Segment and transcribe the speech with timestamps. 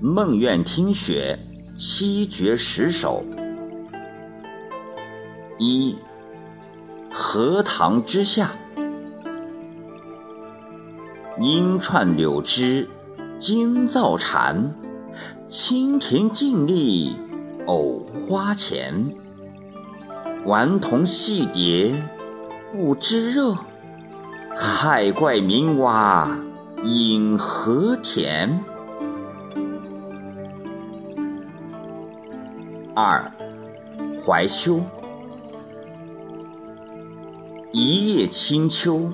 [0.00, 1.38] 梦苑听雪
[1.74, 3.24] 七绝十首。
[5.58, 5.96] 一，
[7.10, 8.50] 荷塘之下，
[11.40, 12.86] 莺串柳枝
[13.38, 14.74] 惊噪蝉，
[15.48, 17.16] 蜻蜓静立
[17.66, 19.14] 藕花前。
[20.44, 21.94] 顽童戏蝶
[22.70, 23.56] 不知热，
[24.54, 26.38] 害怪鸣蛙
[26.84, 28.60] 饮荷田。
[32.98, 33.30] 二，
[34.24, 34.80] 怀秋。
[37.70, 39.12] 一叶清秋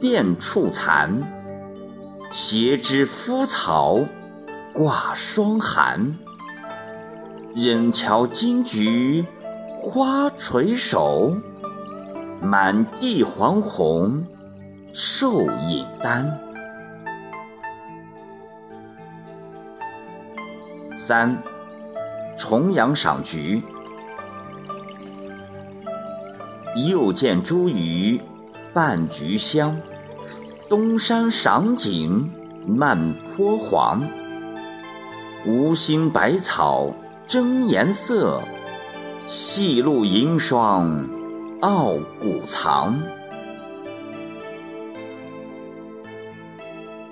[0.00, 1.20] 遍处残，
[2.30, 4.00] 斜枝枯草
[4.72, 6.16] 挂霜寒。
[7.54, 9.26] 忍瞧金菊
[9.78, 11.36] 花垂手，
[12.40, 14.26] 满地黄红
[14.94, 16.40] 瘦影单。
[20.96, 21.36] 三，
[22.42, 23.62] 重阳赏菊。
[26.88, 28.20] 又见茱萸
[28.74, 29.80] 伴菊香，
[30.68, 32.28] 东山赏景
[32.66, 34.02] 漫坡黄。
[35.46, 36.92] 无心百草
[37.28, 38.40] 争颜色，
[39.28, 41.08] 细露银霜
[41.60, 43.00] 傲骨藏。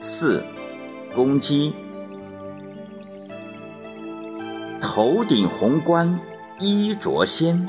[0.01, 0.43] 四，
[1.15, 1.73] 公鸡。
[4.93, 6.19] 头顶红冠
[6.59, 7.69] 衣着鲜。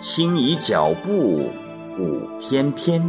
[0.00, 1.48] 轻移脚步
[1.96, 3.00] 舞翩翩，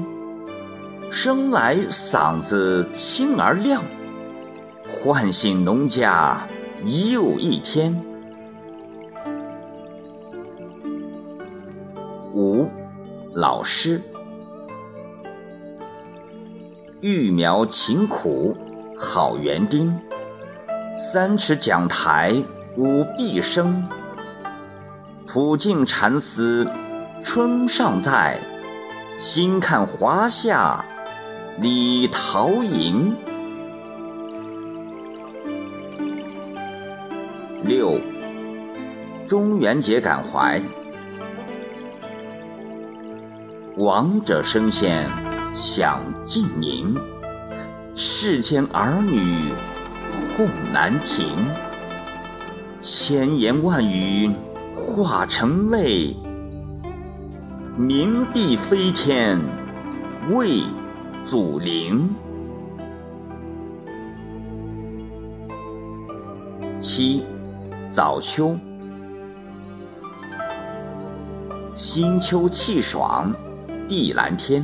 [1.11, 3.81] 生来嗓子清而亮，
[4.87, 6.47] 唤醒农家
[6.85, 7.99] 又一天。
[12.35, 12.69] 五，
[13.33, 13.99] 老师。
[17.01, 18.55] 育苗勤苦
[18.95, 19.91] 好园丁，
[20.95, 22.35] 三尺讲台
[22.75, 23.87] 五毕生。
[25.27, 26.67] 普净禅思
[27.23, 28.39] 春尚在，
[29.19, 30.83] 心看华夏
[31.59, 33.13] 李桃吟。
[37.63, 37.99] 六，
[39.27, 40.59] 中元节感怀。
[43.77, 45.07] 王者声线
[45.55, 46.95] 响尽宁，
[47.95, 49.51] 世间儿女
[50.35, 51.35] 共难停。
[52.83, 54.29] 千言万语。
[54.75, 56.15] 化成泪，
[57.79, 59.39] 冥币飞天
[60.31, 60.61] 为
[61.25, 62.13] 祖灵。
[66.81, 67.23] 七，
[67.89, 68.55] 早秋，
[71.73, 73.33] 新秋气爽，
[73.87, 74.63] 碧蓝天，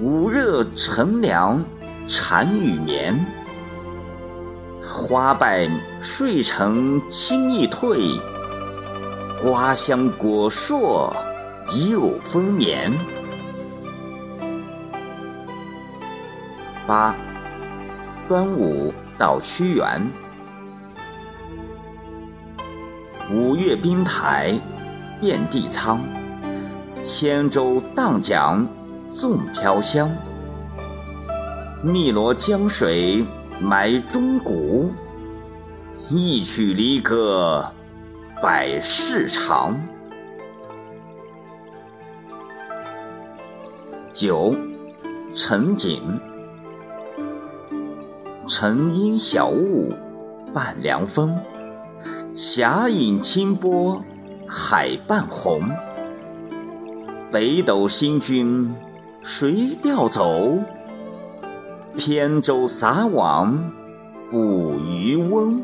[0.00, 1.64] 午热晨凉，
[2.06, 3.18] 蝉语眠。
[4.98, 5.70] 花败
[6.02, 8.20] 睡成轻易退。
[9.40, 11.14] 花香果硕
[11.88, 12.92] 又丰年。
[16.84, 17.14] 八，
[18.28, 20.10] 端午到屈原。
[23.30, 24.58] 五月冰台
[25.20, 26.00] 遍地苍，
[27.04, 28.66] 千舟荡桨
[29.14, 30.10] 纵飘香。
[31.84, 33.24] 汨罗江水
[33.60, 34.92] 埋忠骨，
[36.08, 37.64] 一曲离歌。
[38.40, 39.76] 百世长。
[44.12, 44.54] 九，
[45.34, 46.20] 晨景。
[48.46, 49.92] 晨阴小雾
[50.54, 51.36] 伴凉风，
[52.34, 54.00] 霞影清波
[54.46, 55.68] 海半红。
[57.32, 58.72] 北斗星君
[59.22, 60.58] 谁调走？
[61.98, 63.72] 扁舟撒网
[64.30, 65.60] 捕渔翁。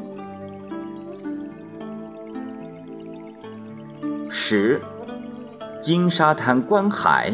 [4.28, 4.82] 十，
[5.80, 7.32] 金沙滩观海，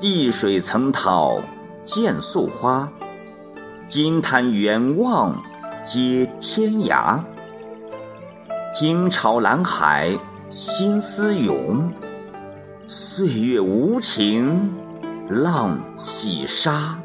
[0.00, 1.42] 碧水层涛
[1.84, 2.90] 见素花，
[3.86, 5.36] 金滩远望
[5.84, 7.20] 接天涯。
[8.72, 10.18] 惊潮蓝海
[10.48, 11.92] 心思涌，
[12.86, 14.72] 岁月无情
[15.32, 16.96] 浪洗沙。